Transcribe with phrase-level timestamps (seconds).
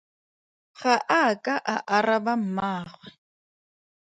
[0.79, 3.07] Ga a ka a araba mmaagwe.